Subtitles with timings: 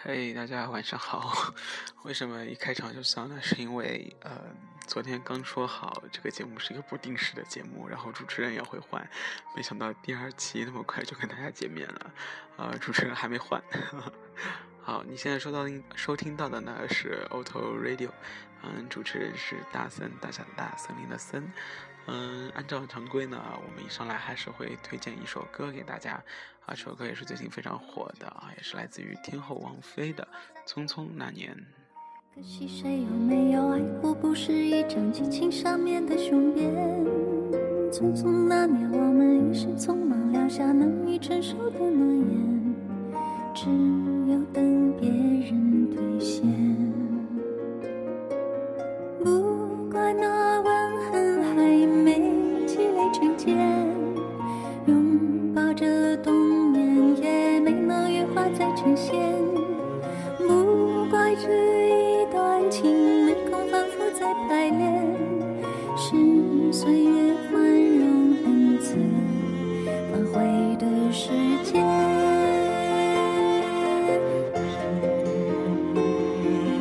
[0.00, 1.52] 嘿，大家晚上好。
[2.04, 3.36] 为什么一开场就笑呢？
[3.42, 4.30] 是因为呃，
[4.86, 9.04] 昨天刚说好这个节目是一个不定时的节目，然后主持人也会换，
[9.56, 12.14] 没想到第二期那么快就跟大家见面了，
[12.58, 13.60] 呃，主持人还没换。
[14.80, 15.64] 好，你现在收到
[15.96, 18.10] 收听到的呢是 Auto Radio，
[18.62, 21.52] 嗯，主持人是大森，大小的大，森林的森。
[22.10, 26.12] 嗯，按照常规呢，我们一上来还是会推荐一首歌给大家，
[26.64, 30.26] 啊，这首歌也是最近非常火的啊，也是来自于天后王菲的
[30.68, 31.54] 《匆匆那年》。
[32.34, 36.72] 可惜谁有没有爱过，不是一张激情上面的雄辩。
[37.92, 42.74] 匆匆那年，我们一时匆忙撂下难以承受的诺言，
[43.54, 43.66] 只
[44.32, 46.87] 有等别人兑现。
[64.46, 65.16] 排练
[65.96, 67.60] 是岁月宽
[67.98, 68.96] 容恩赐，
[70.10, 71.30] 发挥的时
[71.64, 71.82] 间。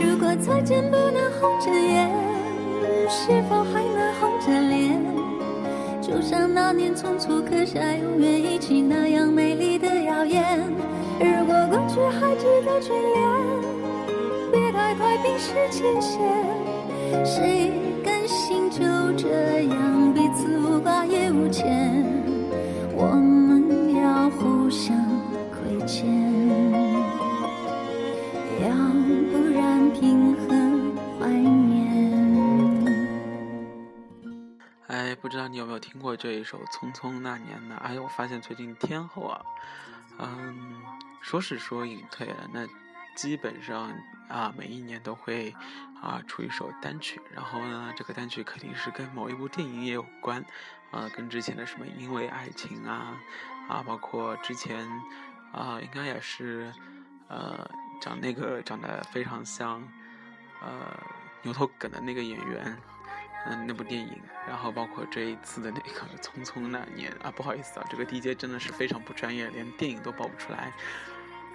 [0.00, 2.10] 如果再见不能红着眼，
[3.08, 5.00] 是否还能红着脸？
[6.00, 10.60] 就像那年匆促刻下永远一起那样美丽的谣言。
[11.18, 13.28] 如果过去还值得眷恋，
[14.52, 16.59] 别太快冰释前嫌。
[17.24, 17.72] 谁
[18.04, 18.80] 甘心就
[19.16, 22.04] 这样彼此无挂也无牵？
[22.94, 24.96] 我们要互相
[25.50, 26.06] 亏欠，
[28.60, 28.68] 要
[29.30, 30.60] 不然凭何？
[35.22, 37.76] 不知道你有没有听过这一首《匆匆那年》呢？
[37.84, 39.40] 哎我发现最近天后啊，
[40.18, 40.82] 嗯，
[41.20, 42.66] 说是说隐退了，那
[43.14, 43.92] 基本上
[44.28, 45.54] 啊，每一年都会
[46.00, 50.44] 啊出一首单曲，然后呢，这个单曲肯定是跟某一部电影也有关，
[50.90, 53.16] 啊，跟之前的什么《因为爱情》啊，
[53.68, 54.86] 啊，包括之前
[55.52, 56.72] 啊，应该也是
[57.28, 57.68] 呃，
[58.00, 59.82] 长那个长得非常像
[60.60, 60.98] 呃
[61.42, 62.76] 牛头梗的那个演员。
[63.46, 65.88] 嗯，那部电影，然后包括这一次的那个
[66.20, 70.70] 《匆匆那年》啊，不好意思啊，这个 DJ 真的是非常不专业，连电影都报不出来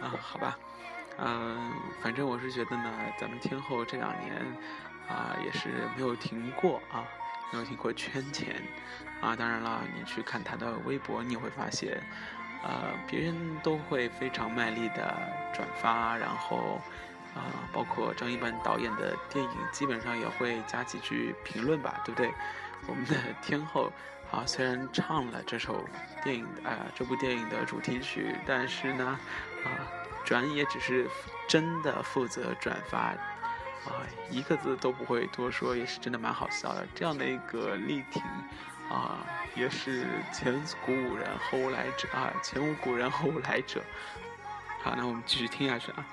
[0.00, 0.58] 啊，好吧，
[1.18, 1.72] 嗯，
[2.02, 4.34] 反正我是觉得呢，咱们天后这两年
[5.08, 7.04] 啊，也是没有停过啊，
[7.52, 8.62] 没有停过圈钱
[9.20, 12.02] 啊，当然了，你去看他的微博，你会发现，
[12.62, 15.14] 呃，别人都会非常卖力的
[15.52, 16.80] 转发，然后。
[17.36, 22.32] 啊，包括张一凡导演的电影，基本上也会加几句评论吧，对不对？
[22.86, 23.92] 我们的 天后
[24.32, 25.84] 啊，虽然唱了这首
[26.24, 29.18] 电影啊这部电影的主题曲，但是呢，
[29.66, 29.68] 啊，
[30.26, 31.08] 转也只是
[31.48, 36.84] 真的负责转发，啊，一个字都不会多说，也是真的蛮好笑的。
[36.96, 38.20] 这样的一个力挺，
[38.90, 40.04] 啊，也是
[40.34, 43.80] 前无古人后无来者啊，前无古人后无来者。
[44.82, 46.04] 好，那我们继续听下去啊。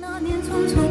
[0.00, 0.90] 那年匆促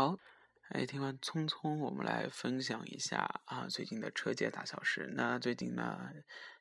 [0.00, 0.18] 好，
[0.70, 5.12] 哎听完匆匆，我们来分享一下啊最近的车界大小事。
[5.14, 6.10] 那最近呢，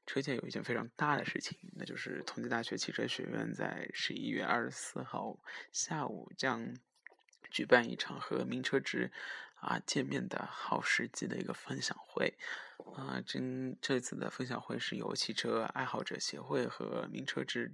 [0.05, 5.39] 车界有一件非常大的事情，那就是同济大学汽车学院在十一月二十四号
[5.71, 6.73] 下午将
[7.49, 9.09] 举办一场和名车志
[9.61, 12.37] 啊见面的好时机的一个分享会。
[12.93, 17.71] 啊，今这次的分享会是由汽车爱好者协会和名车志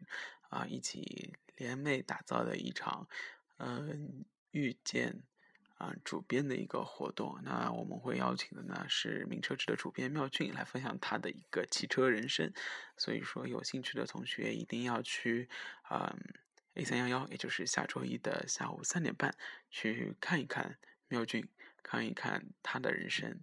[0.50, 3.08] 啊一起联袂打造的一场，
[3.58, 5.24] 嗯，遇见。
[5.76, 12.54] 啊，主编的一个活动，那我们会邀请的呢是名车志的主编妙俊来分享他的一个汽车人生，
[12.96, 15.50] 所以说有兴趣的同学一定要去，
[15.92, 16.18] 嗯
[16.76, 19.36] ，A 三幺幺，也就是下周一的下午三点半
[19.70, 20.78] 去看一看
[21.10, 21.50] 妙俊，
[21.84, 23.42] 看一看他的人生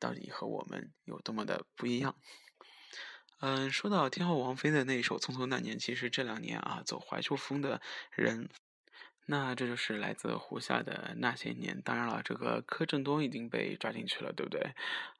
[0.00, 2.16] 到底和我们有多么的不一样。
[3.40, 8.48] 嗯，说到天后王菲的那首《匆匆那年》，其实这两年啊，走怀旧风的人。
[9.26, 11.80] 那这就是来自胡夏的那些年。
[11.82, 14.74] 当然了，这个柯震东已经被抓进去了，对不对？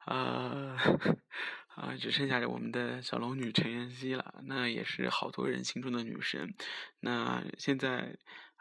[0.05, 0.77] 呃，
[1.75, 4.43] 啊，只剩下我们的小龙女陈妍希了。
[4.45, 6.53] 那也是好多人心中的女神。
[6.99, 8.15] 那现在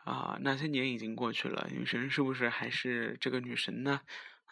[0.05, 4.01] 啊，那些年已经过去了，女神是不是还是这个女神呢？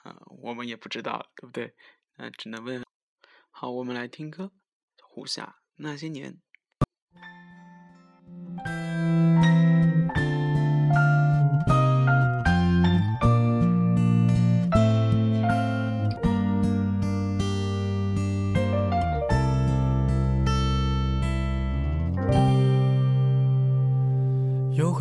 [0.03, 1.75] 啊，我们也不知道，对不对？
[2.17, 2.85] 那只能问。
[3.51, 4.45] 好，我们来听歌，
[5.03, 6.33] 《胡夏那些年》。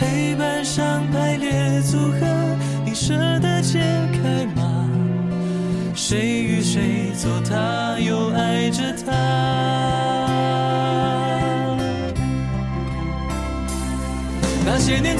[0.00, 2.26] 黑板上排列组合，
[2.86, 3.78] 你舍得解
[4.14, 4.88] 开吗？
[5.94, 9.12] 谁与谁做他，又爱着他？
[14.64, 15.14] 那些年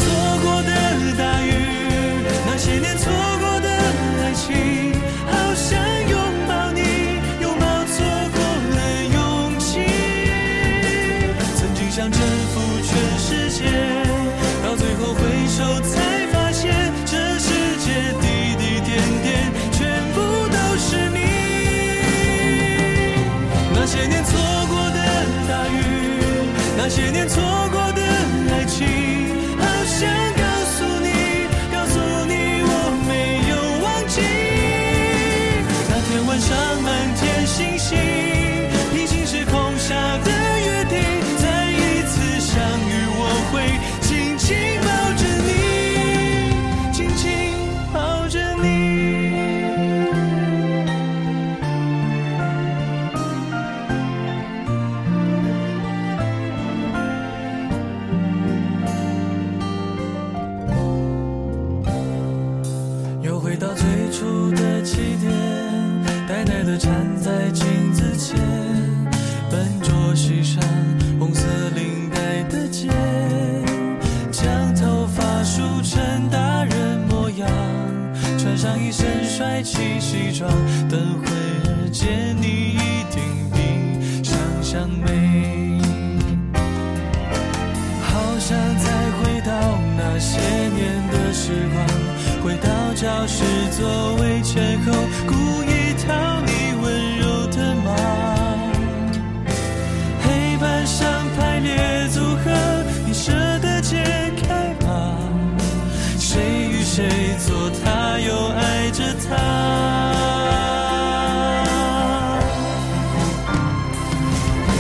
[93.30, 94.92] 到教室座位前后，
[95.26, 96.08] 故意讨
[96.40, 96.50] 你
[96.82, 97.94] 温柔的骂。
[100.22, 102.50] 黑板上排列组合，
[103.06, 103.96] 你舍得解
[104.42, 105.16] 开吗？
[106.18, 106.40] 谁
[106.70, 107.08] 与谁
[107.46, 109.36] 做他，又爱着他？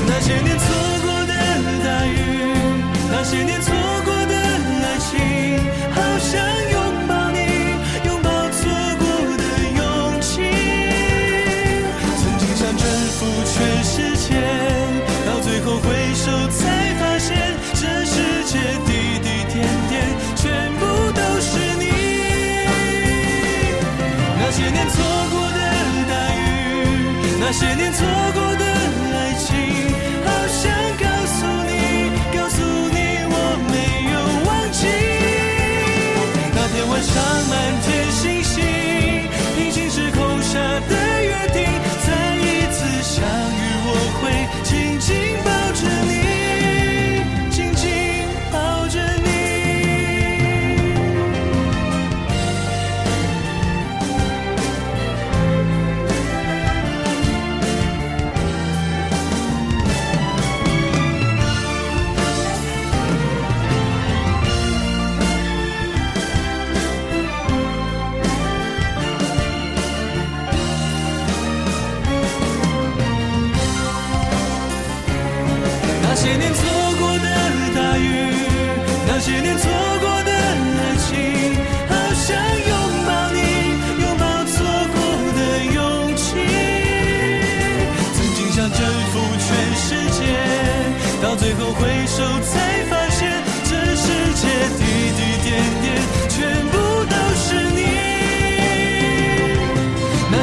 [0.06, 0.66] 那些年错
[1.02, 1.32] 过的
[1.84, 2.16] 大雨，
[3.10, 3.60] 那些年
[27.50, 28.69] 那些年错过的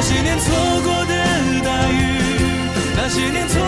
[0.00, 1.14] 那些年错过的
[1.64, 2.20] 大雨，
[2.96, 3.60] 那些年错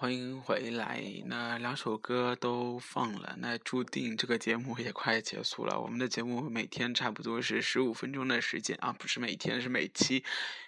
[0.00, 1.04] 欢迎回来。
[1.26, 5.78] 那两首歌都放了，那注定这个节目也快结束了。
[5.78, 10.24] 我们的节目每天差不多是十五分钟的时间啊，不是每天，是每期。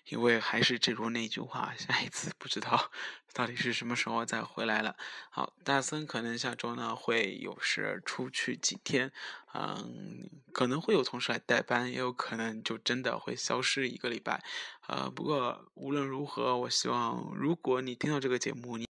[0.09, 2.91] 因为还是正如那句话，下一次不知道
[3.33, 4.97] 到底是什么时候再回来了。
[5.31, 9.11] 好，大森可能下周呢会有事出去几天，
[9.55, 14.45] 嗯，可能会有同事来代班，也有可能就真的会消失一个礼拜。
[14.89, 18.87] 呃，不过无论如何，我希望如果你听到这个节目，你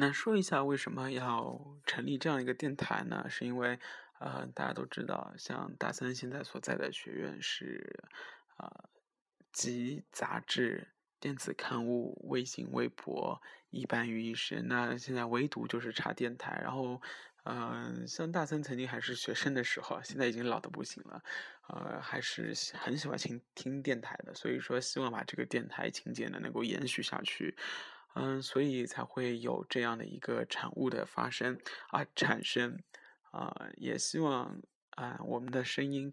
[0.00, 3.26] 那说一下为什么要成立这样一个电台呢？
[3.28, 3.76] 是因为，
[4.20, 7.98] 呃，大家都知道，像大三现在所在的学院是，
[8.58, 8.88] 呃，
[9.52, 10.86] 集杂志、
[11.18, 14.68] 电子刊物、微信、微博一般于一身。
[14.68, 16.60] 那现在唯独就是差电台。
[16.62, 17.02] 然后，
[17.42, 21.20] 嗯、像大三曾经还是学生的时候，现在已经老的不行了，
[21.66, 24.32] 呃，还是很喜欢听听电台的。
[24.32, 27.56] 所以说，希望把这个电台情节呢能够延续下去。
[28.14, 31.58] 嗯，所以才会有这样的一个产物的发生
[31.90, 32.82] 啊，产生
[33.30, 34.60] 啊，也希望
[34.90, 36.12] 啊，我们的声音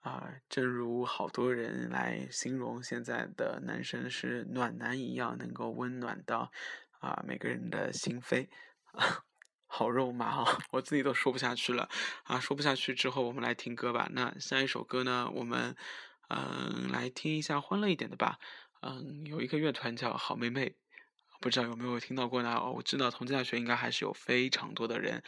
[0.00, 6.52] 啊，正如好多人来形容现在的男生是暖男一样，能够温暖到
[7.00, 8.48] 啊每个人的心扉。
[9.70, 10.58] 好肉麻啊！
[10.72, 11.90] 我自己都说不下去了
[12.24, 12.40] 啊！
[12.40, 14.08] 说不下去之后，我们来听歌吧。
[14.12, 15.76] 那下一首歌呢，我们
[16.28, 18.38] 嗯来听一下欢乐一点的吧。
[18.80, 20.74] 嗯，有一个乐团叫好妹妹。
[21.40, 22.60] 不知道有没有听到过呢？
[22.70, 25.22] 我知道同济大学应该还是有非常多的人，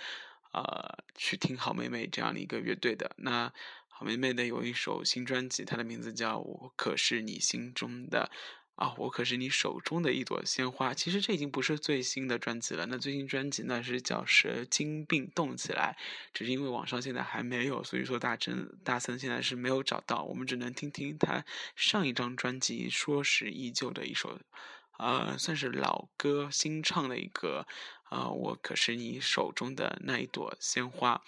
[0.53, 3.13] 呃，去听好妹妹这样的一个乐队的。
[3.19, 3.53] 那
[3.89, 8.31] 好妹妹的有一首新专辑，它的名字叫《我可是你心中的》
[8.83, 10.93] 啊，我可是你手中的一朵鲜花。
[10.93, 12.87] 其实这已经不是最新的专辑了。
[12.87, 15.97] 那最新专辑呢是叫《蛇精病动起来》，
[16.33, 21.45] 只是因为网上现在还没有，所以说大真大森现在是没有找到，我们只能听听他
[21.77, 24.41] 上一张专辑《说是依旧》的一首。
[25.01, 27.67] 呃，算是老歌新唱的一个，
[28.05, 31.23] 啊，我可是你手中的那一朵鲜花。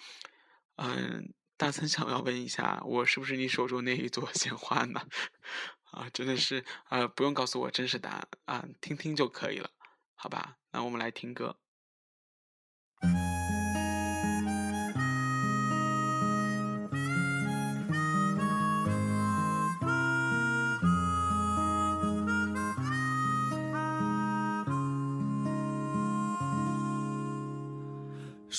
[0.75, 5.01] 嗯，大森想要问一下，我是不是你手中那一朵鲜花呢？
[5.91, 9.71] 啊，真的是，呃，不用告诉我真实答案啊，听听就可以了，
[10.15, 10.57] 好吧？
[10.71, 11.62] 那我们来听歌。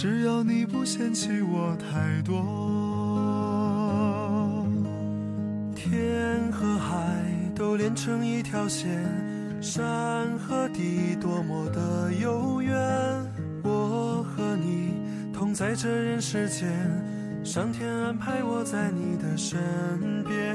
[0.00, 2.36] 只要你不嫌弃我太多，
[5.74, 8.88] 天和海都连成一条线，
[9.60, 12.78] 山和地多么的悠远。
[13.64, 14.94] 我和你
[15.32, 16.70] 同在这人世间，
[17.42, 19.58] 上天安排我在你的身
[20.22, 20.54] 边。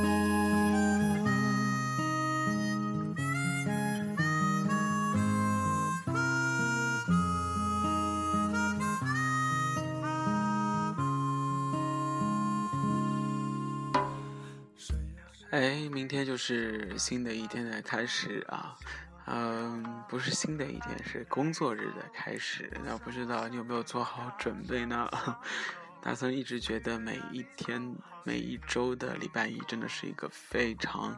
[15.61, 18.75] 哎，明天就是新的一天的开始啊！
[19.27, 22.67] 嗯，不是新的一天，是工作日的开始。
[22.83, 25.07] 那不知道你有没有做好准备呢？
[26.01, 31.15] 大森一直觉得每一天、每一周的礼拜一真的是一个非常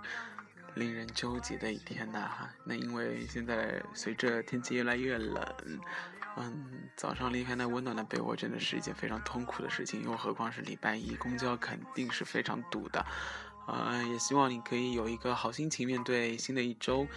[0.75, 2.49] 令人纠结的一天呐。
[2.65, 5.55] 那因为现在随着天气越来越冷，
[6.35, 13.05] 嗯，早上离开那温暖的被窝真的是一件非常痛苦的事情，又何况是礼拜一，公交肯定是非常堵的。
[13.65, 17.07] 呃，也希望你可以有一个好心情面对新的一周。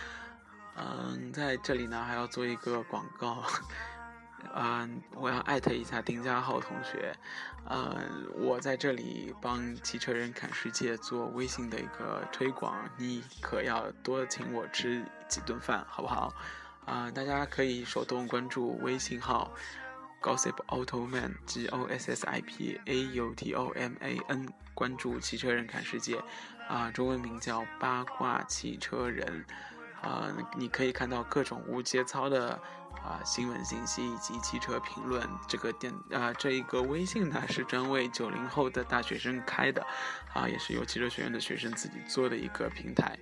[0.77, 3.43] 嗯，在这里呢还要做一个广告。
[4.55, 7.17] 嗯，我要艾特一下丁家浩同学。
[7.69, 16.33] 嗯，我在这里帮汽车人侃世界做微信的一个推广，你可要多请我吃几顿饭，好不好？
[16.85, 19.51] 啊，大家可以手动关注微信号。
[20.23, 26.21] Gossip Automan，G O S S I P A U T O M A N，关注汽车人看世界，
[26.69, 29.45] 啊，中文名叫八卦汽车人，
[30.03, 32.61] 啊，你可以看到各种无节操的
[32.95, 35.29] 啊新闻信息以及汽车评论。
[35.47, 39.87] 这个电啊，这一个微信呢是专为九零后的大学生开的，
[40.35, 43.17] 啊，也是由汽车学院的学生自己做的一个平台。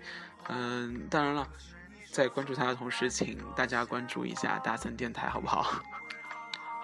[0.49, 1.47] 嗯，当然了，
[2.11, 5.83] 在关注他的同时，请大家关注一下大森电台，好不好？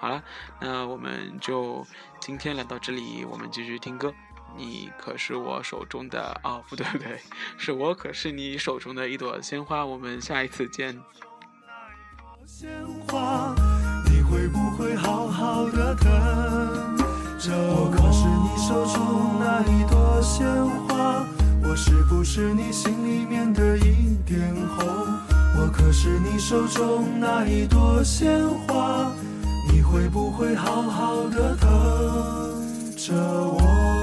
[0.01, 0.23] 好了，
[0.59, 1.85] 那我们就
[2.19, 4.11] 今天来到这里，我们继续听歌。
[4.57, 7.19] 你可是我手中的哦，不对不对，
[7.55, 9.85] 是我可是你手中的一朵鲜花。
[9.85, 10.99] 我们下一次见。
[12.47, 12.67] 鲜
[13.07, 13.53] 花，
[14.09, 16.97] 你会不会好好的疼
[17.37, 17.91] 着我？
[17.91, 20.47] 可是你手中那一朵鲜
[20.87, 21.23] 花，
[21.63, 24.83] 我是不是你心里面的一点红？
[25.59, 29.13] 我可是你手中那一朵鲜花。
[29.91, 34.00] 会不会好好的疼着我？